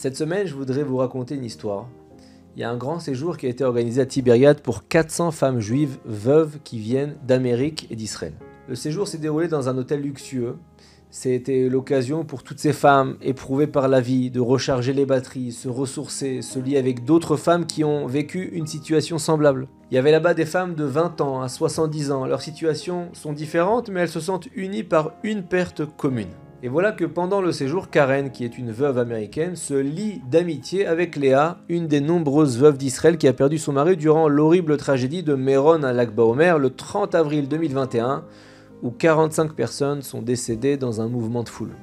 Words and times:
Cette 0.00 0.16
semaine, 0.16 0.46
je 0.46 0.54
voudrais 0.54 0.82
vous 0.82 0.96
raconter 0.96 1.34
une 1.34 1.44
histoire. 1.44 1.86
Il 2.56 2.60
y 2.60 2.64
a 2.64 2.70
un 2.70 2.78
grand 2.78 3.00
séjour 3.00 3.36
qui 3.36 3.44
a 3.44 3.50
été 3.50 3.64
organisé 3.64 4.00
à 4.00 4.06
Tibériade 4.06 4.62
pour 4.62 4.88
400 4.88 5.30
femmes 5.30 5.60
juives 5.60 5.98
veuves 6.06 6.56
qui 6.64 6.78
viennent 6.78 7.16
d'Amérique 7.26 7.86
et 7.90 7.96
d'Israël. 7.96 8.32
Le 8.66 8.74
séjour 8.76 9.06
s'est 9.06 9.18
déroulé 9.18 9.46
dans 9.46 9.68
un 9.68 9.76
hôtel 9.76 10.00
luxueux. 10.00 10.56
C'était 11.10 11.68
l'occasion 11.68 12.24
pour 12.24 12.44
toutes 12.44 12.60
ces 12.60 12.72
femmes 12.72 13.18
éprouvées 13.20 13.66
par 13.66 13.88
la 13.88 14.00
vie 14.00 14.30
de 14.30 14.40
recharger 14.40 14.94
les 14.94 15.04
batteries, 15.04 15.52
se 15.52 15.68
ressourcer, 15.68 16.40
se 16.40 16.58
lier 16.58 16.78
avec 16.78 17.04
d'autres 17.04 17.36
femmes 17.36 17.66
qui 17.66 17.84
ont 17.84 18.06
vécu 18.06 18.48
une 18.54 18.66
situation 18.66 19.18
semblable. 19.18 19.68
Il 19.90 19.96
y 19.96 19.98
avait 19.98 20.12
là-bas 20.12 20.32
des 20.32 20.46
femmes 20.46 20.76
de 20.76 20.84
20 20.84 21.20
ans 21.20 21.42
à 21.42 21.50
70 21.50 22.10
ans. 22.10 22.24
Leurs 22.24 22.40
situations 22.40 23.10
sont 23.12 23.34
différentes, 23.34 23.90
mais 23.90 24.00
elles 24.00 24.08
se 24.08 24.20
sentent 24.20 24.48
unies 24.54 24.82
par 24.82 25.12
une 25.24 25.42
perte 25.42 25.84
commune. 25.98 26.32
Et 26.62 26.68
voilà 26.68 26.92
que 26.92 27.06
pendant 27.06 27.40
le 27.40 27.52
séjour, 27.52 27.88
Karen, 27.88 28.30
qui 28.30 28.44
est 28.44 28.58
une 28.58 28.70
veuve 28.70 28.98
américaine, 28.98 29.56
se 29.56 29.72
lie 29.72 30.20
d'amitié 30.30 30.86
avec 30.86 31.16
Léa, 31.16 31.58
une 31.70 31.86
des 31.86 32.02
nombreuses 32.02 32.58
veuves 32.58 32.76
d'Israël 32.76 33.16
qui 33.16 33.26
a 33.28 33.32
perdu 33.32 33.56
son 33.56 33.72
mari 33.72 33.96
durant 33.96 34.28
l'horrible 34.28 34.76
tragédie 34.76 35.22
de 35.22 35.34
Méron 35.34 35.82
à 35.84 35.94
Lac 35.94 36.14
Baomer 36.14 36.56
le 36.58 36.68
30 36.68 37.14
avril 37.14 37.48
2021, 37.48 38.24
où 38.82 38.90
45 38.90 39.54
personnes 39.54 40.02
sont 40.02 40.20
décédées 40.20 40.76
dans 40.76 41.00
un 41.00 41.08
mouvement 41.08 41.44
de 41.44 41.48
foule. 41.48 41.74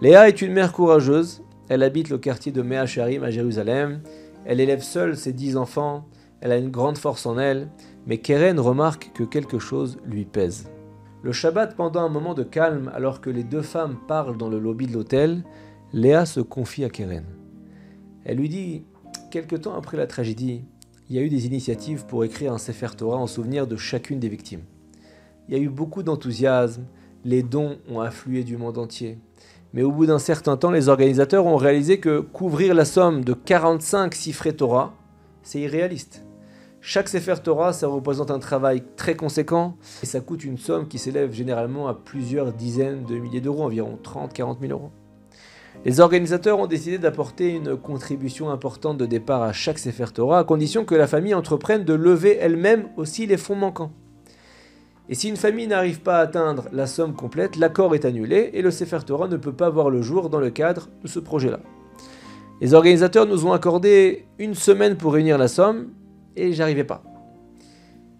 Léa 0.00 0.28
est 0.28 0.40
une 0.40 0.54
mère 0.54 0.72
courageuse, 0.72 1.42
elle 1.68 1.82
habite 1.82 2.08
le 2.08 2.16
quartier 2.16 2.52
de 2.52 2.62
Mea 2.62 2.86
Sharim 2.86 3.22
à 3.22 3.30
Jérusalem, 3.30 4.00
elle 4.46 4.60
élève 4.60 4.82
seule 4.82 5.14
ses 5.14 5.34
dix 5.34 5.58
enfants, 5.58 6.06
elle 6.40 6.52
a 6.52 6.56
une 6.56 6.70
grande 6.70 6.96
force 6.96 7.26
en 7.26 7.38
elle, 7.38 7.68
mais 8.06 8.16
Keren 8.16 8.58
remarque 8.60 9.10
que 9.14 9.24
quelque 9.24 9.58
chose 9.58 9.98
lui 10.06 10.24
pèse. 10.24 10.70
Le 11.24 11.32
Shabbat, 11.32 11.74
pendant 11.74 12.02
un 12.02 12.10
moment 12.10 12.34
de 12.34 12.42
calme, 12.42 12.92
alors 12.94 13.22
que 13.22 13.30
les 13.30 13.44
deux 13.44 13.62
femmes 13.62 13.96
parlent 14.06 14.36
dans 14.36 14.50
le 14.50 14.58
lobby 14.58 14.86
de 14.86 14.92
l'hôtel, 14.92 15.42
Léa 15.94 16.26
se 16.26 16.40
confie 16.40 16.84
à 16.84 16.90
Keren. 16.90 17.24
Elle 18.26 18.36
lui 18.36 18.50
dit 18.50 18.84
Quelque 19.30 19.56
temps 19.56 19.74
après 19.74 19.96
la 19.96 20.06
tragédie, 20.06 20.66
il 21.08 21.16
y 21.16 21.18
a 21.18 21.22
eu 21.22 21.30
des 21.30 21.46
initiatives 21.46 22.04
pour 22.04 22.24
écrire 22.24 22.52
un 22.52 22.58
Sefer 22.58 22.88
Torah 22.94 23.16
en 23.16 23.26
souvenir 23.26 23.66
de 23.66 23.76
chacune 23.76 24.20
des 24.20 24.28
victimes. 24.28 24.64
Il 25.48 25.56
y 25.56 25.58
a 25.58 25.62
eu 25.62 25.70
beaucoup 25.70 26.02
d'enthousiasme, 26.02 26.84
les 27.24 27.42
dons 27.42 27.78
ont 27.88 28.00
afflué 28.00 28.44
du 28.44 28.58
monde 28.58 28.76
entier. 28.76 29.16
Mais 29.72 29.82
au 29.82 29.92
bout 29.92 30.04
d'un 30.04 30.18
certain 30.18 30.58
temps, 30.58 30.72
les 30.72 30.90
organisateurs 30.90 31.46
ont 31.46 31.56
réalisé 31.56 32.00
que 32.00 32.20
couvrir 32.20 32.74
la 32.74 32.84
somme 32.84 33.24
de 33.24 33.32
45 33.32 34.14
Sifré 34.14 34.54
Torah, 34.54 34.92
c'est 35.42 35.60
irréaliste. 35.60 36.22
Chaque 36.86 37.08
Sefer 37.08 37.36
Torah, 37.42 37.72
ça 37.72 37.86
représente 37.86 38.30
un 38.30 38.38
travail 38.38 38.82
très 38.94 39.16
conséquent 39.16 39.78
et 40.02 40.06
ça 40.06 40.20
coûte 40.20 40.44
une 40.44 40.58
somme 40.58 40.86
qui 40.86 40.98
s'élève 40.98 41.32
généralement 41.32 41.88
à 41.88 41.94
plusieurs 41.94 42.52
dizaines 42.52 43.06
de 43.06 43.16
milliers 43.16 43.40
d'euros, 43.40 43.62
environ 43.62 43.98
30-40 44.04 44.60
000 44.60 44.72
euros. 44.72 44.90
Les 45.86 46.00
organisateurs 46.00 46.58
ont 46.58 46.66
décidé 46.66 46.98
d'apporter 46.98 47.54
une 47.54 47.74
contribution 47.74 48.50
importante 48.50 48.98
de 48.98 49.06
départ 49.06 49.40
à 49.40 49.54
chaque 49.54 49.78
Sefer 49.78 50.12
Torah, 50.12 50.40
à 50.40 50.44
condition 50.44 50.84
que 50.84 50.94
la 50.94 51.06
famille 51.06 51.32
entreprenne 51.32 51.84
de 51.84 51.94
lever 51.94 52.36
elle-même 52.38 52.90
aussi 52.98 53.24
les 53.24 53.38
fonds 53.38 53.56
manquants. 53.56 53.92
Et 55.08 55.14
si 55.14 55.30
une 55.30 55.38
famille 55.38 55.66
n'arrive 55.66 56.02
pas 56.02 56.18
à 56.18 56.24
atteindre 56.24 56.68
la 56.70 56.86
somme 56.86 57.14
complète, 57.14 57.56
l'accord 57.56 57.94
est 57.94 58.04
annulé 58.04 58.50
et 58.52 58.60
le 58.60 58.70
Sefer 58.70 58.98
Torah 59.06 59.28
ne 59.28 59.38
peut 59.38 59.54
pas 59.54 59.70
voir 59.70 59.88
le 59.88 60.02
jour 60.02 60.28
dans 60.28 60.38
le 60.38 60.50
cadre 60.50 60.90
de 61.02 61.08
ce 61.08 61.18
projet-là. 61.18 61.60
Les 62.60 62.74
organisateurs 62.74 63.26
nous 63.26 63.46
ont 63.46 63.54
accordé 63.54 64.26
une 64.38 64.54
semaine 64.54 64.98
pour 64.98 65.14
réunir 65.14 65.38
la 65.38 65.48
somme, 65.48 65.88
et 66.36 66.52
j'arrivais 66.52 66.84
pas. 66.84 67.02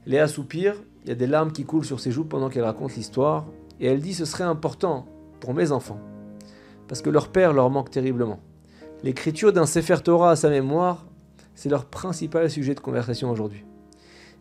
Léa 0.07 0.29
soupire, 0.29 0.75
il 1.05 1.09
y 1.09 1.12
a 1.12 1.15
des 1.15 1.27
larmes 1.27 1.53
qui 1.53 1.65
coulent 1.65 1.84
sur 1.84 2.01
ses 2.01 2.11
joues 2.11 2.25
pendant 2.25 2.48
qu'elle 2.48 2.65
raconte 2.65 2.97
l'histoire, 2.97 3.47
et 3.81 3.87
elle 3.87 4.01
dit 4.01 4.15
ce 4.15 4.25
serait 4.25 4.45
important 4.45 5.06
pour 5.41 5.55
mes 5.55 5.73
enfants, 5.73 5.98
parce 6.89 7.03
que 7.03 7.11
leur 7.11 7.28
père 7.28 7.53
leur 7.53 7.71
manque 7.71 7.91
terriblement. 7.91 8.41
L'écriture 9.03 9.53
d'un 9.53 9.66
Sefer 9.66 9.99
Torah 10.03 10.31
à 10.31 10.37
sa 10.37 10.49
mémoire, 10.49 11.06
c'est 11.55 11.69
leur 11.69 11.84
principal 11.84 12.50
sujet 12.50 12.75
de 12.75 12.81
conversation 12.81 13.31
aujourd'hui. 13.31 13.65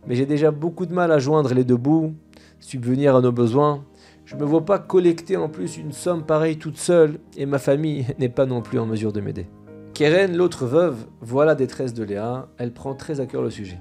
Mais 0.08 0.16
j'ai 0.16 0.26
déjà 0.26 0.52
beaucoup 0.52 0.86
de 0.86 0.94
mal 0.94 1.12
à 1.12 1.20
joindre 1.20 1.54
les 1.54 1.64
deux 1.64 1.78
bouts, 1.78 2.14
subvenir 2.60 3.16
à 3.16 3.22
nos 3.22 3.32
besoins. 3.32 3.84
Je 4.26 4.36
ne 4.36 4.42
me 4.42 4.46
vois 4.46 4.66
pas 4.66 4.80
collecter 4.80 5.38
en 5.38 5.50
plus 5.50 5.78
une 5.78 5.92
somme 5.92 6.26
pareille 6.26 6.58
toute 6.58 6.78
seule, 6.78 7.20
et 7.38 7.46
ma 7.46 7.60
famille 7.60 8.06
n'est 8.20 8.30
pas 8.30 8.46
non 8.46 8.62
plus 8.62 8.80
en 8.80 8.86
mesure 8.86 9.14
de 9.14 9.22
m'aider. 9.22 9.48
Keren, 9.94 10.36
l'autre 10.36 10.66
veuve, 10.66 11.06
voit 11.22 11.46
la 11.46 11.54
détresse 11.54 11.94
de 11.94 12.04
Léa, 12.04 12.48
elle 12.58 12.74
prend 12.74 12.96
très 12.96 13.20
à 13.20 13.28
cœur 13.28 13.44
le 13.44 13.52
sujet. 13.52 13.80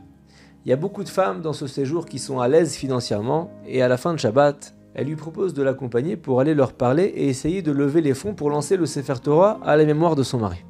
Il 0.67 0.69
y 0.69 0.73
a 0.73 0.77
beaucoup 0.77 1.05
de 1.05 1.09
femmes 1.09 1.41
dans 1.41 1.55
ce 1.55 1.67
séjour 1.67 2.05
qui 2.05 2.19
sont 2.19 2.39
à 2.39 2.49
l'aise 2.49 2.75
financièrement, 2.75 3.51
et 3.67 3.81
à 3.81 3.89
la 3.89 3.97
fin 3.97 4.13
de 4.13 4.19
Shabbat, 4.19 4.75
elle 4.93 5.07
lui 5.07 5.17
propose 5.17 5.55
de 5.55 5.63
l'accompagner 5.63 6.19
pour 6.19 6.41
aller 6.41 6.53
leur 6.53 6.75
parler 6.75 7.05
et 7.05 7.29
essayer 7.29 7.63
de 7.63 7.73
lever 7.73 8.03
les 8.03 8.13
fonds 8.13 8.35
pour 8.35 8.51
lancer 8.51 8.77
le 8.77 8.85
Sefer 8.85 9.21
Torah 9.23 9.59
à 9.65 9.75
la 9.75 9.87
mémoire 9.87 10.15
de 10.15 10.23
son 10.23 10.39
mari. 10.39 10.67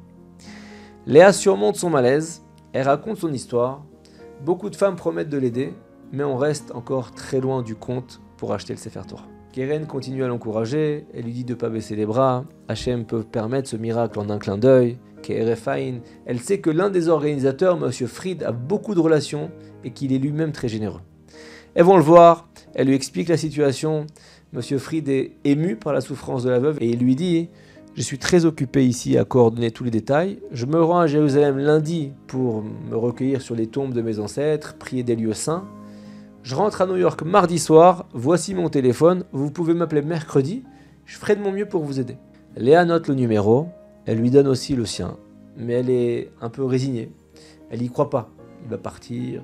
Léa 1.07 1.33
surmonte 1.33 1.75
son 1.75 1.89
malaise, 1.89 2.41
elle 2.71 2.87
raconte 2.87 3.17
son 3.17 3.33
histoire, 3.33 3.83
beaucoup 4.45 4.69
de 4.69 4.77
femmes 4.77 4.95
promettent 4.95 5.27
de 5.27 5.37
l'aider, 5.37 5.73
mais 6.13 6.23
on 6.23 6.37
reste 6.37 6.71
encore 6.73 7.11
très 7.11 7.41
loin 7.41 7.63
du 7.63 7.75
compte 7.75 8.21
pour 8.37 8.53
acheter 8.53 8.71
le 8.71 8.79
Sefer 8.79 9.01
Torah. 9.05 9.27
Keren 9.51 9.87
continue 9.87 10.23
à 10.23 10.29
l'encourager, 10.29 11.05
elle 11.13 11.25
lui 11.25 11.33
dit 11.33 11.43
de 11.43 11.51
ne 11.53 11.59
pas 11.59 11.69
baisser 11.69 11.97
les 11.97 12.05
bras, 12.05 12.45
Hachem 12.69 13.03
peut 13.03 13.23
permettre 13.23 13.67
ce 13.67 13.75
miracle 13.75 14.17
en 14.19 14.29
un 14.29 14.39
clin 14.39 14.57
d'œil, 14.57 14.97
elle 15.29 16.39
sait 16.39 16.59
que 16.59 16.69
l'un 16.69 16.89
des 16.89 17.09
organisateurs, 17.09 17.77
M. 17.83 17.91
Fried, 18.07 18.43
a 18.43 18.51
beaucoup 18.51 18.95
de 18.95 18.99
relations 18.99 19.51
et 19.83 19.91
qu'il 19.91 20.13
est 20.13 20.17
lui-même 20.17 20.51
très 20.51 20.67
généreux. 20.67 21.01
Elles 21.75 21.85
vont 21.85 21.97
le 21.97 22.03
voir, 22.03 22.49
elle 22.75 22.87
lui 22.87 22.95
explique 22.95 23.29
la 23.29 23.37
situation. 23.37 24.05
M. 24.53 24.61
Fried 24.79 25.09
est 25.09 25.31
ému 25.43 25.75
par 25.75 25.93
la 25.93 26.01
souffrance 26.01 26.43
de 26.43 26.49
la 26.49 26.59
veuve 26.59 26.77
et 26.81 26.89
il 26.89 26.99
lui 26.99 27.15
dit 27.15 27.49
Je 27.95 28.01
suis 28.01 28.19
très 28.19 28.45
occupé 28.45 28.85
ici 28.85 29.17
à 29.17 29.25
coordonner 29.25 29.71
tous 29.71 29.83
les 29.83 29.91
détails. 29.91 30.39
Je 30.51 30.65
me 30.65 30.81
rends 30.81 30.99
à 30.99 31.07
Jérusalem 31.07 31.57
lundi 31.57 32.11
pour 32.27 32.63
me 32.63 32.95
recueillir 32.95 33.41
sur 33.41 33.55
les 33.55 33.67
tombes 33.67 33.93
de 33.93 34.01
mes 34.01 34.19
ancêtres, 34.19 34.75
prier 34.77 35.03
des 35.03 35.15
lieux 35.15 35.33
saints. 35.33 35.65
Je 36.43 36.55
rentre 36.55 36.81
à 36.81 36.85
New 36.85 36.97
York 36.97 37.23
mardi 37.23 37.57
soir. 37.57 38.05
Voici 38.13 38.53
mon 38.53 38.69
téléphone. 38.69 39.23
Vous 39.31 39.49
pouvez 39.49 39.73
m'appeler 39.73 40.01
mercredi. 40.01 40.63
Je 41.05 41.17
ferai 41.17 41.35
de 41.35 41.41
mon 41.41 41.51
mieux 41.51 41.67
pour 41.67 41.83
vous 41.83 41.99
aider. 41.99 42.17
Léa 42.55 42.85
note 42.85 43.07
le 43.07 43.15
numéro. 43.15 43.69
Elle 44.05 44.17
lui 44.17 44.31
donne 44.31 44.47
aussi 44.47 44.75
le 44.75 44.85
sien, 44.85 45.17
mais 45.57 45.73
elle 45.73 45.89
est 45.89 46.31
un 46.41 46.49
peu 46.49 46.63
résignée. 46.63 47.11
Elle 47.69 47.79
n'y 47.79 47.89
croit 47.89 48.09
pas. 48.09 48.29
Il 48.63 48.69
va 48.69 48.77
partir, 48.77 49.41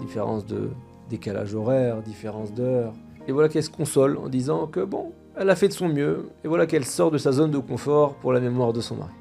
différence 0.00 0.46
de 0.46 0.70
décalage 1.08 1.54
horaire, 1.54 2.02
différence 2.02 2.52
d'heure. 2.52 2.92
Et 3.28 3.32
voilà 3.32 3.48
qu'elle 3.48 3.62
se 3.62 3.70
console 3.70 4.18
en 4.18 4.28
disant 4.28 4.66
que 4.66 4.80
bon, 4.80 5.12
elle 5.36 5.50
a 5.50 5.56
fait 5.56 5.68
de 5.68 5.72
son 5.72 5.88
mieux, 5.88 6.30
et 6.44 6.48
voilà 6.48 6.66
qu'elle 6.66 6.84
sort 6.84 7.10
de 7.10 7.18
sa 7.18 7.32
zone 7.32 7.50
de 7.50 7.58
confort 7.58 8.14
pour 8.14 8.32
la 8.32 8.40
mémoire 8.40 8.72
de 8.72 8.80
son 8.80 8.96
mari. 8.96 9.12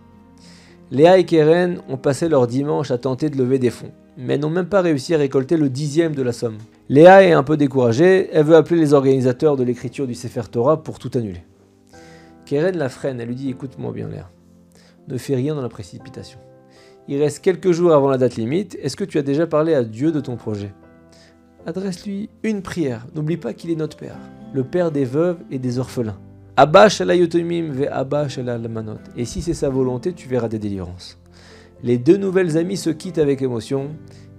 Léa 0.92 1.18
et 1.18 1.26
Keren 1.26 1.82
ont 1.90 1.98
passé 1.98 2.30
leur 2.30 2.48
dimanche 2.48 2.92
à 2.92 2.98
tenter 2.98 3.30
de 3.30 3.38
lever 3.38 3.60
des 3.60 3.72
fonds, 3.72 3.92
mais 4.18 4.38
n'ont 4.38 4.50
même 4.50 4.70
pas 4.70 4.82
réussi 4.82 5.16
à 5.16 5.18
récolter 5.18 5.58
le 5.58 5.70
dixième 5.70 6.16
de 6.16 6.22
la 6.22 6.32
somme. 6.32 6.58
Léa 6.88 7.24
est 7.24 7.34
un 7.34 7.44
peu 7.44 7.58
découragée, 7.58 8.30
elle 8.32 8.46
veut 8.46 8.56
appeler 8.56 8.80
les 8.80 8.94
organisateurs 8.94 9.58
de 9.58 9.64
l'écriture 9.64 10.08
du 10.08 10.14
Sefer 10.14 10.44
Torah 10.50 10.84
pour 10.84 11.00
tout 11.00 11.12
annuler. 11.16 11.44
Keren 12.46 12.78
la 12.78 12.90
freine, 12.90 13.20
elle 13.20 13.28
lui 13.28 13.36
dit 13.36 13.50
écoute-moi 13.50 13.92
bien 13.92 14.08
Léa, 14.08 14.30
ne 15.08 15.18
fais 15.18 15.36
rien 15.36 15.56
dans 15.56 15.62
la 15.62 15.70
précipitation. 15.70 16.40
Il 17.08 17.22
reste 17.22 17.44
quelques 17.44 17.72
jours 17.72 17.94
avant 17.94 18.10
la 18.10 18.18
date 18.18 18.36
limite. 18.36 18.78
Est-ce 18.82 18.96
que 18.96 19.04
tu 19.04 19.18
as 19.18 19.24
déjà 19.24 19.46
parlé 19.46 19.74
à 19.74 19.84
Dieu 19.84 20.12
de 20.12 20.20
ton 20.20 20.36
projet? 20.36 20.74
Adresse-lui 21.68 22.30
une 22.44 22.62
prière. 22.62 23.06
N'oublie 23.16 23.38
pas 23.38 23.54
qu'il 23.54 23.72
est 23.72 23.76
notre 23.76 23.98
Père, 23.98 24.18
le 24.54 24.64
Père 24.64 24.92
des 24.92 25.06
veuves 25.06 25.38
et 25.52 25.60
des 25.60 25.80
orphelins. 25.80 26.18
Abba 26.58 26.88
ve 26.88 27.88
Abba 27.92 28.28
Et 29.18 29.26
si 29.26 29.42
c'est 29.42 29.54
sa 29.54 29.70
volonté, 29.70 30.14
tu 30.14 30.28
verras 30.28 30.48
des 30.48 30.60
délivrances. 30.60 31.20
Les 31.84 31.98
deux 31.98 32.18
nouvelles 32.18 32.58
amies 32.58 32.78
se 32.78 32.90
quittent 32.90 33.18
avec 33.18 33.42
émotion. 33.42 33.90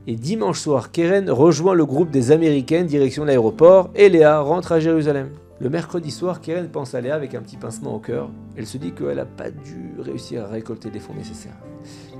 Et 0.06 0.14
dimanche 0.14 0.60
soir, 0.60 0.92
Keren 0.92 1.30
rejoint 1.30 1.74
le 1.74 1.84
groupe 1.84 2.10
des 2.10 2.30
Américaines 2.30 2.86
direction 2.86 3.24
l'aéroport 3.24 3.90
et 3.94 4.08
Léa 4.08 4.40
rentre 4.40 4.72
à 4.72 4.80
Jérusalem. 4.80 5.30
Le 5.58 5.70
mercredi 5.70 6.10
soir, 6.10 6.42
Keren 6.42 6.68
pense 6.68 6.94
à 6.94 7.00
Léa 7.00 7.14
avec 7.14 7.34
un 7.34 7.40
petit 7.40 7.56
pincement 7.56 7.94
au 7.94 7.98
cœur. 7.98 8.30
Elle 8.56 8.66
se 8.66 8.76
dit 8.76 8.92
qu'elle 8.92 9.16
n'a 9.16 9.24
pas 9.24 9.50
dû 9.50 9.94
réussir 9.98 10.44
à 10.44 10.48
récolter 10.48 10.90
les 10.90 11.00
fonds 11.00 11.14
nécessaires. 11.14 11.56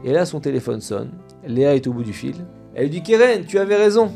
Et 0.04 0.12
là, 0.12 0.24
son 0.24 0.40
téléphone 0.40 0.80
sonne. 0.80 1.10
Léa 1.46 1.74
est 1.74 1.86
au 1.86 1.92
bout 1.92 2.02
du 2.02 2.14
fil. 2.14 2.34
Elle 2.74 2.84
lui 2.84 2.90
dit 2.90 3.02
Keren, 3.02 3.44
tu 3.44 3.58
avais 3.58 3.76
raison. 3.76 4.10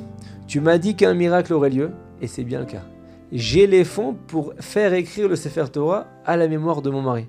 Tu 0.46 0.60
m'as 0.60 0.78
dit 0.78 0.96
qu'un 0.96 1.12
miracle 1.12 1.52
aurait 1.52 1.68
lieu, 1.68 1.90
et 2.22 2.26
c'est 2.26 2.44
bien 2.44 2.60
le 2.60 2.66
cas. 2.66 2.82
J'ai 3.30 3.66
les 3.66 3.84
fonds 3.84 4.16
pour 4.26 4.54
faire 4.58 4.94
écrire 4.94 5.28
le 5.28 5.36
Sefer 5.36 5.66
Torah 5.70 6.06
à 6.24 6.38
la 6.38 6.48
mémoire 6.48 6.80
de 6.80 6.88
mon 6.88 7.02
mari. 7.02 7.26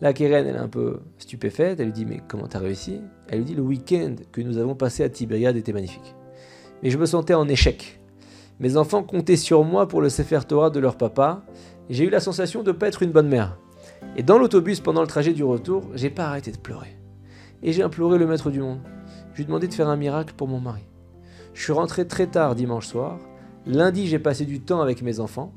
Là, 0.00 0.12
Keren, 0.12 0.46
elle 0.46 0.54
est 0.54 0.58
un 0.58 0.68
peu 0.68 1.00
stupéfaite. 1.18 1.80
Elle 1.80 1.86
lui 1.86 1.92
dit 1.92 2.06
Mais 2.06 2.20
comment 2.28 2.46
t'as 2.46 2.60
réussi? 2.60 3.00
Elle 3.28 3.38
lui 3.38 3.44
dit 3.44 3.54
Le 3.54 3.62
week-end 3.62 4.14
que 4.30 4.40
nous 4.40 4.56
avons 4.56 4.76
passé 4.76 5.02
à 5.02 5.08
Tibériade 5.08 5.56
était 5.56 5.72
magnifique. 5.72 6.14
Mais 6.82 6.90
je 6.90 6.98
me 6.98 7.06
sentais 7.06 7.34
en 7.34 7.48
échec. 7.48 8.01
Mes 8.60 8.76
enfants 8.76 9.02
comptaient 9.02 9.36
sur 9.36 9.64
moi 9.64 9.88
pour 9.88 10.00
le 10.00 10.08
Sefer 10.08 10.40
Torah 10.46 10.70
de 10.70 10.80
leur 10.80 10.96
papa, 10.96 11.42
j'ai 11.90 12.04
eu 12.04 12.10
la 12.10 12.20
sensation 12.20 12.62
de 12.62 12.72
ne 12.72 12.76
pas 12.76 12.88
être 12.88 13.02
une 13.02 13.12
bonne 13.12 13.28
mère. 13.28 13.58
Et 14.16 14.22
dans 14.22 14.38
l'autobus, 14.38 14.80
pendant 14.80 15.00
le 15.00 15.06
trajet 15.06 15.32
du 15.32 15.44
retour, 15.44 15.84
j'ai 15.94 16.10
pas 16.10 16.26
arrêté 16.26 16.52
de 16.52 16.58
pleurer. 16.58 16.96
Et 17.62 17.72
j'ai 17.72 17.82
imploré 17.82 18.18
le 18.18 18.26
maître 18.26 18.50
du 18.50 18.60
monde. 18.60 18.80
Je 19.32 19.36
lui 19.36 19.42
ai 19.44 19.46
demandé 19.46 19.68
de 19.68 19.74
faire 19.74 19.88
un 19.88 19.96
miracle 19.96 20.34
pour 20.36 20.48
mon 20.48 20.60
mari. 20.60 20.82
Je 21.54 21.62
suis 21.62 21.72
rentré 21.72 22.06
très 22.06 22.26
tard 22.26 22.54
dimanche 22.54 22.86
soir. 22.86 23.18
Lundi, 23.66 24.06
j'ai 24.06 24.18
passé 24.18 24.44
du 24.44 24.60
temps 24.60 24.80
avec 24.80 25.02
mes 25.02 25.20
enfants. 25.20 25.52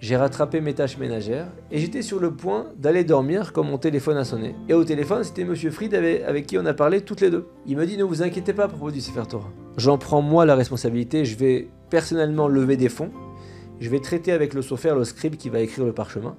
j'ai 0.00 0.16
rattrapé 0.16 0.60
mes 0.60 0.74
tâches 0.74 0.96
ménagères 0.96 1.48
et 1.72 1.78
j'étais 1.80 2.02
sur 2.02 2.20
le 2.20 2.32
point 2.32 2.66
d'aller 2.76 3.02
dormir 3.02 3.52
quand 3.52 3.64
mon 3.64 3.78
téléphone 3.78 4.16
a 4.16 4.24
sonné. 4.24 4.54
Et 4.68 4.74
au 4.74 4.84
téléphone, 4.84 5.24
c'était 5.24 5.44
Monsieur 5.44 5.70
Fried 5.70 5.92
avec, 5.94 6.46
qui 6.46 6.56
on 6.56 6.66
a 6.66 6.74
parlé 6.74 7.00
toutes 7.00 7.20
les 7.20 7.30
deux. 7.30 7.48
Il 7.66 7.76
me 7.76 7.84
dit 7.84 7.96
Ne 7.96 8.04
vous 8.04 8.22
inquiétez 8.22 8.52
pas 8.52 8.64
à 8.64 8.68
propos 8.68 8.90
du 8.90 9.00
Sefer 9.00 9.24
Torah. 9.28 9.50
J'en 9.76 9.98
prends 9.98 10.22
moi 10.22 10.46
la 10.46 10.54
responsabilité, 10.54 11.24
je 11.24 11.36
vais 11.36 11.68
personnellement 11.90 12.48
lever 12.48 12.76
des 12.76 12.88
fonds, 12.88 13.10
je 13.80 13.88
vais 13.88 14.00
traiter 14.00 14.32
avec 14.32 14.54
le 14.54 14.62
sophère, 14.62 14.96
le 14.96 15.04
scribe 15.04 15.36
qui 15.36 15.48
va 15.48 15.60
écrire 15.60 15.84
le 15.84 15.92
parchemin. 15.92 16.36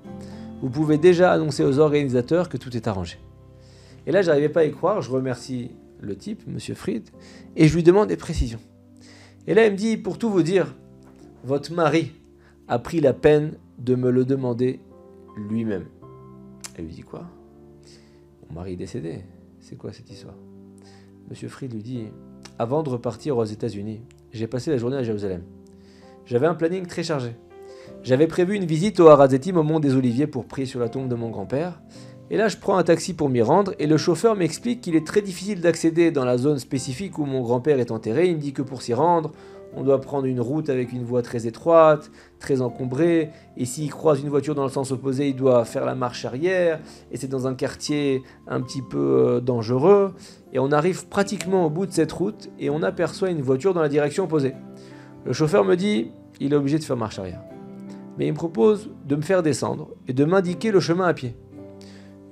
Vous 0.62 0.69
pouvez 0.69 0.98
déjà 0.98 1.31
annoncer 1.31 1.63
aux 1.63 1.80
organisateurs 1.80 2.50
que 2.50 2.57
tout 2.57 2.75
est 2.75 2.88
arrangé. 2.88 3.18
Et 4.06 4.12
là, 4.12 4.22
j'arrivais 4.22 4.50
pas 4.50 4.62
à 4.62 4.66
y 4.66 4.72
croire, 4.72 5.01
je 5.01 5.12
remercie 5.12 5.72
le 6.01 6.16
type, 6.16 6.44
Monsieur 6.48 6.75
Fried, 6.75 7.10
et 7.56 7.68
je 7.68 7.75
lui 7.75 7.84
demande 7.84 8.10
des 8.10 8.18
précisions. 8.18 8.60
Et 9.48 9.54
là, 9.54 9.66
il 9.66 9.72
me 9.72 9.78
dit 9.78 9.98
Pour 9.98 10.18
tout 10.18 10.30
vous 10.30 10.44
dire, 10.44 10.75
votre 11.44 11.74
mari 11.74 12.12
a 12.68 12.80
pris 12.80 13.00
la 13.00 13.13
peine 13.13 13.54
de 13.78 13.95
me 13.95 14.12
le 14.12 14.25
demander 14.25 14.80
lui-même. 15.38 15.86
Elle 16.75 16.86
lui 16.86 16.94
dit 16.94 17.02
quoi? 17.02 17.25
Mon 18.50 18.56
mari 18.56 18.74
est 18.74 18.78
décédé. 18.78 19.24
C'est 19.60 19.78
quoi 19.78 19.94
cette 19.94 20.10
histoire? 20.10 20.36
Monsieur 21.30 21.48
Fried 21.48 21.74
lui 21.74 21.84
dit 21.84 22.06
Avant 22.57 22.84
de 22.84 22.90
repartir 22.90 23.38
aux 23.38 23.45
États-Unis, 23.45 24.02
j'ai 24.31 24.48
passé 24.48 24.72
la 24.72 24.78
journée 24.78 24.98
à 24.98 25.04
Jérusalem. 25.04 25.44
J'avais 26.26 26.48
un 26.48 26.56
planning 26.56 26.86
très 26.86 27.04
chargé. 27.04 27.36
J'avais 28.04 28.28
prévu 28.28 28.56
une 28.56 28.66
visite 28.66 29.00
au 29.00 29.08
Harazetim 29.08 29.58
au 29.58 29.64
Mont 29.64 29.80
des 29.80 29.96
Oliviers 29.96 30.28
pour 30.28 30.46
prier 30.46 30.68
sur 30.68 30.80
la 30.80 30.90
tombe 30.90 31.10
de 31.10 31.16
mon 31.16 31.30
grand-père. 31.30 31.81
Et 32.31 32.38
là, 32.38 32.48
je 32.48 32.58
prends 32.58 32.78
un 32.78 32.84
taxi 32.84 33.14
pour 33.16 33.30
m'y 33.30 33.42
rendre 33.42 33.74
et 33.80 33.88
le 33.88 33.98
chauffeur 33.98 34.36
m'explique 34.36 34.81
qu'il 34.81 34.96
est 34.96 35.06
très 35.06 35.22
difficile 35.22 35.62
d'accéder 35.62 36.12
dans 36.12 36.26
la 36.26 36.38
zone 36.38 36.60
spécifique 36.60 37.18
où 37.18 37.26
mon 37.26 37.42
grand-père 37.42 37.80
est 37.80 37.92
enterré. 37.92 38.28
Il 38.28 38.36
me 38.36 38.42
dit 38.42 38.54
que 38.54 38.62
pour 38.62 38.84
s'y 38.84 38.94
rendre, 38.94 39.31
on 39.75 39.83
doit 39.83 40.01
prendre 40.01 40.25
une 40.25 40.42
route 40.42 40.69
avec 40.69 40.92
une 40.92 41.04
voie 41.04 41.21
très 41.21 41.48
étroite, 41.48 42.12
très 42.39 42.62
encombrée, 42.62 43.30
et 43.57 43.66
s'il 43.66 43.92
croise 43.92 44.21
une 44.21 44.30
voiture 44.30 44.56
dans 44.56 44.63
le 44.63 44.69
sens 44.69 44.92
opposé, 44.92 45.30
il 45.30 45.36
doit 45.36 45.66
faire 45.66 45.86
la 45.86 45.95
marche 45.95 46.25
arrière, 46.25 46.80
et 47.12 47.18
c'est 47.18 47.27
dans 47.27 47.48
un 47.48 47.54
quartier 47.54 48.24
un 48.48 48.62
petit 48.62 48.81
peu 48.81 48.98
euh, 48.98 49.39
dangereux, 49.42 50.13
et 50.54 50.60
on 50.60 50.71
arrive 50.71 51.07
pratiquement 51.07 51.66
au 51.66 51.69
bout 51.69 51.86
de 51.86 51.92
cette 51.92 52.12
route, 52.12 52.50
et 52.60 52.69
on 52.69 52.81
aperçoit 52.81 53.30
une 53.30 53.42
voiture 53.42 53.74
dans 53.74 53.81
la 53.81 53.89
direction 53.89 54.24
opposée. 54.24 54.54
Le 55.25 55.33
chauffeur 55.33 55.63
me 55.63 55.75
dit, 55.75 56.12
il 56.39 56.54
est 56.54 56.56
obligé 56.56 56.80
de 56.80 56.83
faire 56.83 56.98
marche 56.98 57.19
arrière. 57.19 57.42
Mais 58.18 58.27
il 58.27 58.31
me 58.31 58.38
propose 58.38 58.89
de 59.06 59.16
me 59.16 59.21
faire 59.21 59.44
descendre 59.44 59.89
et 60.07 60.13
de 60.13 60.25
m'indiquer 60.25 60.71
le 60.71 60.80
chemin 60.80 61.06
à 61.06 61.13
pied. 61.13 61.36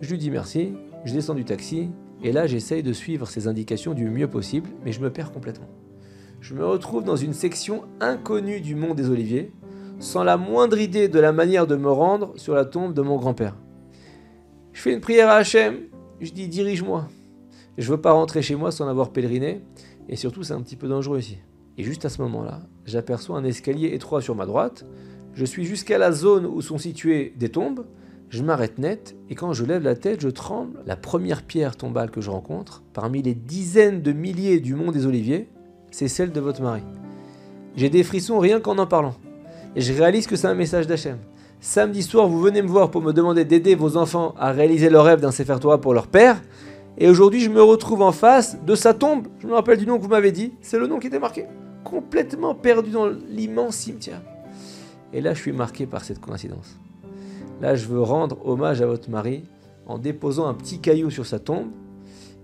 Je 0.02 0.12
lui 0.12 0.18
dis 0.18 0.32
merci, 0.32 0.74
je 1.06 1.14
descends 1.14 1.34
du 1.34 1.46
taxi, 1.46 1.90
et 2.24 2.32
là 2.32 2.48
j'essaye 2.48 2.84
de 2.84 2.94
suivre 2.94 3.28
ses 3.28 3.48
indications 3.48 3.94
du 3.94 4.10
mieux 4.10 4.28
possible, 4.28 4.70
mais 4.84 4.92
je 4.92 5.02
me 5.02 5.12
perds 5.12 5.32
complètement 5.32 5.68
je 6.40 6.54
me 6.54 6.66
retrouve 6.66 7.04
dans 7.04 7.16
une 7.16 7.34
section 7.34 7.84
inconnue 8.00 8.62
du 8.62 8.76
mont 8.76 8.94
des 8.94 9.10
Oliviers, 9.10 9.52
sans 10.00 10.24
la 10.24 10.38
moindre 10.38 10.78
idée 10.78 11.08
de 11.08 11.20
la 11.20 11.32
manière 11.32 11.68
de 11.68 11.76
me 11.76 11.92
rendre 11.92 12.34
sur 12.38 12.54
la 12.54 12.66
tombe 12.66 12.94
de 12.94 13.02
mon 13.02 13.18
grand-père. 13.18 13.56
Je 14.74 14.82
fais 14.82 14.94
une 14.94 15.02
prière 15.02 15.30
à 15.30 15.36
Hachem, 15.36 15.88
je 16.22 16.32
dis 16.32 16.48
dirige-moi. 16.48 17.08
Je 17.78 17.90
veux 17.92 18.02
pas 18.02 18.12
rentrer 18.12 18.42
chez 18.42 18.56
moi 18.56 18.72
sans 18.72 18.88
avoir 18.88 19.12
pèleriné, 19.12 19.64
et 20.08 20.16
surtout 20.16 20.44
c'est 20.44 20.54
un 20.54 20.62
petit 20.62 20.76
peu 20.76 20.88
dangereux 20.88 21.20
ici. 21.20 21.40
Et 21.78 21.84
juste 21.84 22.06
à 22.06 22.10
ce 22.10 22.22
moment-là, 22.22 22.62
j'aperçois 22.86 23.38
un 23.38 23.44
escalier 23.44 23.90
étroit 23.94 24.22
sur 24.22 24.36
ma 24.36 24.46
droite, 24.46 24.86
je 25.34 25.46
suis 25.46 25.66
jusqu'à 25.66 26.00
la 26.00 26.12
zone 26.12 26.48
où 26.48 26.62
sont 26.62 26.80
situées 26.80 27.34
des 27.38 27.50
tombes, 27.50 27.86
je 28.30 28.44
m'arrête 28.44 28.80
net, 28.80 29.16
et 29.30 29.36
quand 29.36 29.54
je 29.54 29.64
lève 29.64 29.84
la 29.84 29.96
tête, 29.96 30.22
je 30.22 30.30
tremble. 30.30 30.82
La 30.86 30.96
première 30.96 31.44
pierre 31.44 31.78
tombale 31.78 32.10
que 32.10 32.22
je 32.22 32.32
rencontre, 32.32 32.84
parmi 32.94 33.22
les 33.22 33.36
dizaines 33.36 34.02
de 34.02 34.12
milliers 34.12 34.60
du 34.60 34.74
mont 34.74 34.92
des 34.92 35.06
Oliviers, 35.06 35.48
c'est 35.92 36.08
celle 36.08 36.32
de 36.32 36.40
votre 36.40 36.62
mari. 36.62 36.82
J'ai 37.76 37.90
des 37.90 38.04
frissons 38.04 38.40
rien 38.40 38.60
qu'en 38.60 38.78
en 38.78 38.88
parlant. 38.88 39.16
Et 39.76 39.82
je 39.82 39.94
réalise 39.94 40.28
que 40.28 40.36
c'est 40.36 40.48
un 40.48 40.56
message 40.56 40.88
d'Hachem. 40.88 41.18
Samedi 41.60 42.04
soir, 42.04 42.28
vous 42.28 42.40
venez 42.40 42.62
me 42.62 42.68
voir 42.68 42.92
pour 42.92 43.02
me 43.02 43.14
demander 43.14 43.46
d'aider 43.46 43.76
vos 43.76 43.98
enfants 43.98 44.34
à 44.38 44.52
réaliser 44.52 44.90
leur 44.90 45.06
rêve 45.06 45.20
d'un 45.20 45.32
Sefer 45.32 45.58
Torah 45.60 45.80
pour 45.80 45.94
leur 45.94 46.08
père. 46.08 46.42
Et 46.98 47.10
aujourd'hui, 47.10 47.42
je 47.42 47.50
me 47.50 47.62
retrouve 47.62 48.02
en 48.02 48.12
face 48.12 48.58
de 48.66 48.76
sa 48.76 48.94
tombe. 48.94 49.28
Je 49.40 49.48
me 49.48 49.54
rappelle 49.54 49.78
du 49.78 49.86
nom 49.86 49.98
que 49.98 50.04
vous 50.04 50.10
m'avez 50.10 50.32
dit. 50.32 50.54
C'est 50.62 50.80
le 50.80 50.88
nom 50.88 51.00
qui 51.00 51.08
était 51.08 51.20
marqué. 51.20 51.46
Complètement 51.84 52.56
perdu 52.56 52.90
dans 52.92 53.08
l'immense 53.08 53.76
cimetière. 53.76 54.22
Et 55.14 55.22
là, 55.22 55.34
je 55.34 55.40
suis 55.40 55.52
marqué 55.52 55.86
par 55.86 56.04
cette 56.04 56.20
coïncidence. 56.20 56.80
Là, 57.62 57.76
je 57.76 57.88
veux 57.88 58.02
rendre 58.02 58.38
hommage 58.46 58.82
à 58.82 58.88
votre 58.88 59.10
mari 59.10 59.44
en 59.86 59.98
déposant 59.98 60.48
un 60.48 60.54
petit 60.54 60.80
caillou 60.80 61.10
sur 61.10 61.26
sa 61.26 61.40
tombe 61.40 61.68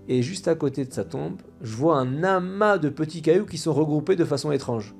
et 0.08 0.22
juste 0.22 0.48
à 0.48 0.54
côté 0.54 0.84
de 0.84 0.92
sa 0.92 1.04
tombe, 1.04 1.40
je 1.62 1.74
vois 1.74 1.98
un 1.98 2.22
amas 2.24 2.78
de 2.78 2.88
petits 2.88 3.22
cailloux 3.22 3.46
qui 3.46 3.58
sont 3.58 3.72
regroupés 3.72 4.16
de 4.16 4.24
façon 4.24 4.52
étrange. 4.52 4.94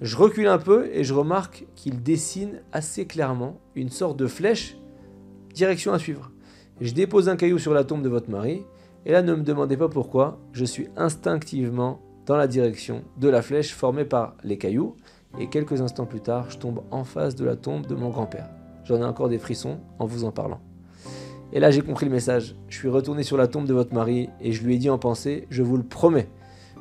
Je 0.00 0.16
recule 0.16 0.46
un 0.46 0.58
peu 0.58 0.88
et 0.92 1.04
je 1.04 1.14
remarque 1.14 1.66
qu'il 1.74 2.02
dessine 2.02 2.60
assez 2.72 3.06
clairement 3.06 3.60
une 3.74 3.88
sorte 3.88 4.18
de 4.18 4.26
flèche, 4.26 4.76
direction 5.54 5.92
à 5.92 5.98
suivre. 5.98 6.30
Je 6.80 6.92
dépose 6.92 7.28
un 7.28 7.36
caillou 7.36 7.58
sur 7.58 7.72
la 7.72 7.84
tombe 7.84 8.02
de 8.02 8.08
votre 8.08 8.30
mari, 8.30 8.62
et 9.06 9.12
là 9.12 9.22
ne 9.22 9.34
me 9.34 9.42
demandez 9.42 9.76
pas 9.76 9.88
pourquoi, 9.88 10.38
je 10.52 10.64
suis 10.64 10.88
instinctivement 10.96 12.02
dans 12.26 12.36
la 12.36 12.46
direction 12.46 13.04
de 13.18 13.28
la 13.28 13.40
flèche 13.40 13.72
formée 13.72 14.04
par 14.04 14.36
les 14.44 14.58
cailloux, 14.58 14.96
et 15.38 15.48
quelques 15.48 15.80
instants 15.80 16.06
plus 16.06 16.20
tard, 16.20 16.50
je 16.50 16.58
tombe 16.58 16.82
en 16.90 17.04
face 17.04 17.34
de 17.34 17.44
la 17.44 17.56
tombe 17.56 17.86
de 17.86 17.94
mon 17.94 18.10
grand-père. 18.10 18.50
J'en 18.84 19.00
ai 19.00 19.04
encore 19.04 19.28
des 19.28 19.38
frissons 19.38 19.80
en 19.98 20.06
vous 20.06 20.24
en 20.24 20.32
parlant. 20.32 20.60
Et 21.52 21.60
là, 21.60 21.70
j'ai 21.70 21.82
compris 21.82 22.06
le 22.06 22.12
message. 22.12 22.56
Je 22.68 22.76
suis 22.76 22.88
retourné 22.88 23.22
sur 23.22 23.36
la 23.36 23.46
tombe 23.46 23.66
de 23.66 23.74
votre 23.74 23.94
mari 23.94 24.28
et 24.40 24.52
je 24.52 24.64
lui 24.64 24.74
ai 24.74 24.78
dit 24.78 24.90
en 24.90 24.98
pensée, 24.98 25.46
je 25.50 25.62
vous 25.62 25.76
le 25.76 25.82
promets, 25.82 26.28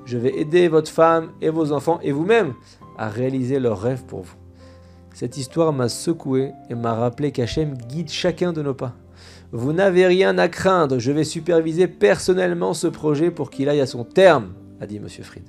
je 0.05 0.17
vais 0.17 0.39
aider 0.39 0.67
votre 0.67 0.91
femme 0.91 1.31
et 1.41 1.49
vos 1.49 1.71
enfants 1.71 1.99
et 2.01 2.11
vous-même 2.11 2.53
à 2.97 3.09
réaliser 3.09 3.59
leurs 3.59 3.79
rêves 3.79 4.05
pour 4.05 4.21
vous. 4.21 4.35
Cette 5.13 5.37
histoire 5.37 5.71
m'a 5.71 5.87
secoué 5.87 6.51
et 6.69 6.75
m'a 6.75 6.93
rappelé 6.93 7.31
qu'Hachem 7.31 7.77
guide 7.77 8.09
chacun 8.09 8.53
de 8.53 8.61
nos 8.61 8.73
pas. 8.73 8.93
Vous 9.51 9.71
n'avez 9.71 10.05
rien 10.07 10.37
à 10.37 10.49
craindre, 10.49 10.99
je 10.99 11.11
vais 11.11 11.23
superviser 11.23 11.87
personnellement 11.87 12.73
ce 12.73 12.87
projet 12.87 13.31
pour 13.31 13.49
qu'il 13.49 13.69
aille 13.69 13.79
à 13.79 13.85
son 13.85 14.03
terme, 14.03 14.53
a 14.81 14.87
dit 14.87 14.97
M. 14.97 15.07
Fried. 15.07 15.45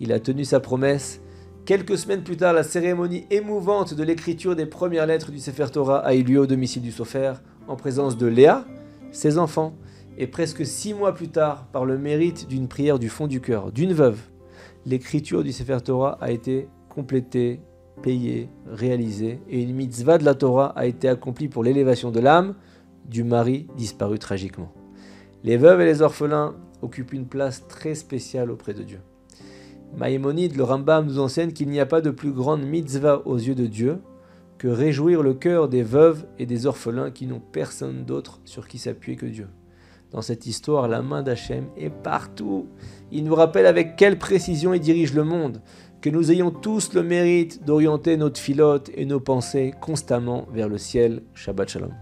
Il 0.00 0.12
a 0.12 0.20
tenu 0.20 0.44
sa 0.44 0.60
promesse. 0.60 1.20
Quelques 1.68 1.98
semaines 1.98 2.22
plus 2.22 2.38
tard, 2.38 2.54
la 2.54 2.62
cérémonie 2.62 3.26
émouvante 3.30 3.92
de 3.92 4.02
l'écriture 4.02 4.56
des 4.56 4.64
premières 4.64 5.04
lettres 5.04 5.30
du 5.30 5.38
Sefer 5.38 5.66
Torah 5.70 5.98
a 5.98 6.14
eu 6.14 6.22
lieu 6.22 6.40
au 6.40 6.46
domicile 6.46 6.80
du 6.80 6.90
Sofer 6.90 7.34
en 7.66 7.76
présence 7.76 8.16
de 8.16 8.26
Léa, 8.26 8.64
ses 9.12 9.36
enfants, 9.36 9.74
et 10.16 10.26
presque 10.26 10.64
six 10.64 10.94
mois 10.94 11.14
plus 11.14 11.28
tard, 11.28 11.66
par 11.66 11.84
le 11.84 11.98
mérite 11.98 12.48
d'une 12.48 12.68
prière 12.68 12.98
du 12.98 13.10
fond 13.10 13.26
du 13.26 13.42
cœur, 13.42 13.70
d'une 13.70 13.92
veuve, 13.92 14.18
l'écriture 14.86 15.44
du 15.44 15.52
Sefer 15.52 15.76
Torah 15.84 16.16
a 16.22 16.30
été 16.30 16.68
complétée, 16.88 17.60
payée, 18.00 18.48
réalisée, 18.66 19.38
et 19.50 19.62
une 19.62 19.76
mitzvah 19.76 20.16
de 20.16 20.24
la 20.24 20.34
Torah 20.34 20.72
a 20.74 20.86
été 20.86 21.06
accomplie 21.06 21.48
pour 21.48 21.64
l'élévation 21.64 22.10
de 22.10 22.20
l'âme 22.20 22.54
du 23.04 23.24
mari 23.24 23.66
disparu 23.76 24.18
tragiquement. 24.18 24.72
Les 25.44 25.58
veuves 25.58 25.82
et 25.82 25.84
les 25.84 26.00
orphelins 26.00 26.54
occupent 26.80 27.12
une 27.12 27.26
place 27.26 27.68
très 27.68 27.94
spéciale 27.94 28.50
auprès 28.50 28.72
de 28.72 28.84
Dieu. 28.84 29.00
Maïmonide, 29.96 30.56
le 30.56 30.64
Rambam, 30.64 31.06
nous 31.06 31.18
enseigne 31.18 31.52
qu'il 31.52 31.68
n'y 31.68 31.80
a 31.80 31.86
pas 31.86 32.00
de 32.00 32.10
plus 32.10 32.32
grande 32.32 32.62
mitzvah 32.62 33.22
aux 33.26 33.36
yeux 33.36 33.54
de 33.54 33.66
Dieu 33.66 33.98
que 34.58 34.68
réjouir 34.68 35.22
le 35.22 35.34
cœur 35.34 35.68
des 35.68 35.82
veuves 35.82 36.26
et 36.38 36.46
des 36.46 36.66
orphelins 36.66 37.10
qui 37.10 37.26
n'ont 37.26 37.40
personne 37.40 38.04
d'autre 38.04 38.40
sur 38.44 38.66
qui 38.66 38.78
s'appuyer 38.78 39.16
que 39.16 39.26
Dieu. 39.26 39.48
Dans 40.10 40.22
cette 40.22 40.46
histoire, 40.46 40.88
la 40.88 41.02
main 41.02 41.22
d'Hachem 41.22 41.66
est 41.76 41.90
partout. 41.90 42.66
Il 43.12 43.24
nous 43.24 43.34
rappelle 43.34 43.66
avec 43.66 43.96
quelle 43.96 44.18
précision 44.18 44.72
il 44.72 44.80
dirige 44.80 45.14
le 45.14 45.22
monde, 45.22 45.60
que 46.00 46.10
nous 46.10 46.32
ayons 46.32 46.50
tous 46.50 46.94
le 46.94 47.02
mérite 47.02 47.64
d'orienter 47.64 48.16
notre 48.16 48.40
filote 48.40 48.90
et 48.94 49.04
nos 49.04 49.20
pensées 49.20 49.74
constamment 49.80 50.46
vers 50.52 50.68
le 50.68 50.78
ciel. 50.78 51.22
Shabbat 51.34 51.68
Shalom. 51.68 51.92